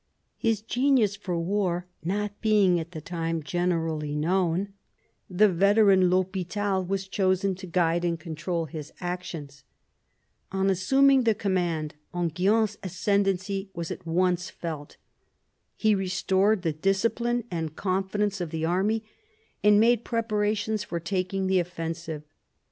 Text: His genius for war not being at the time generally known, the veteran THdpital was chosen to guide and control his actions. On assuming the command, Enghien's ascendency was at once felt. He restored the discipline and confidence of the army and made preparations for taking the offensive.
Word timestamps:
His 0.39 0.63
genius 0.63 1.15
for 1.15 1.37
war 1.39 1.85
not 2.03 2.41
being 2.41 2.79
at 2.79 2.89
the 2.89 3.01
time 3.01 3.43
generally 3.43 4.15
known, 4.15 4.73
the 5.29 5.47
veteran 5.47 6.09
THdpital 6.09 6.87
was 6.87 7.07
chosen 7.07 7.53
to 7.53 7.67
guide 7.67 8.03
and 8.03 8.19
control 8.19 8.65
his 8.65 8.91
actions. 8.99 9.63
On 10.51 10.71
assuming 10.71 11.21
the 11.21 11.35
command, 11.35 11.93
Enghien's 12.15 12.79
ascendency 12.81 13.69
was 13.75 13.91
at 13.91 14.07
once 14.07 14.49
felt. 14.49 14.97
He 15.75 15.93
restored 15.93 16.63
the 16.63 16.73
discipline 16.73 17.43
and 17.51 17.75
confidence 17.75 18.41
of 18.41 18.49
the 18.49 18.65
army 18.65 19.03
and 19.63 19.79
made 19.79 20.03
preparations 20.03 20.83
for 20.83 20.99
taking 20.99 21.45
the 21.45 21.59
offensive. 21.59 22.23